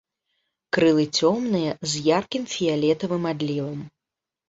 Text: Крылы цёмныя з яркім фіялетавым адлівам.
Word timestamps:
Крылы 0.77 1.03
цёмныя 1.19 1.71
з 1.93 2.03
яркім 2.17 2.51
фіялетавым 2.57 3.33
адлівам. 3.37 3.79